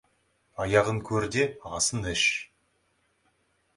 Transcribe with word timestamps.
Аяғын 0.63 1.01
көр 1.11 1.27
де, 1.37 1.45
асын 1.81 2.09
іш. 2.15 2.27